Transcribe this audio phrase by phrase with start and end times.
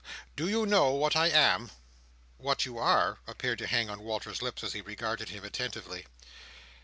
[0.35, 1.69] Do you know what I am?"
[2.39, 6.07] "What you are!" appeared to hang on Walter's lips, as he regarded him attentively.